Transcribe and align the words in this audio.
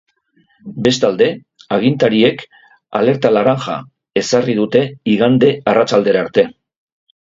Bestalde, 0.87 1.27
agintariek 1.77 2.43
alerta 3.03 3.35
laranja 3.37 3.79
ezarri 4.25 4.59
dute 4.65 4.85
igande 5.17 5.57
arratsaldera 5.77 6.29
arte. 6.31 6.53